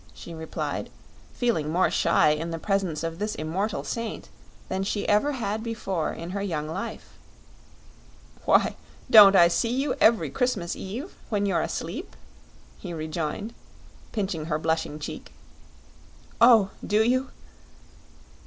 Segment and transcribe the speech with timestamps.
[0.15, 0.89] she replied,
[1.31, 4.29] feeling more shy in the presence of this immortal saint
[4.67, 7.19] than she ever had before in her young life.
[8.45, 8.77] "Why,
[9.11, 12.15] don't I see you every Christmas Eve, when you're asleep?"
[12.79, 13.53] he rejoined,
[14.11, 15.33] pinching her blushing cheek.
[16.41, 17.29] "Oh, do you?"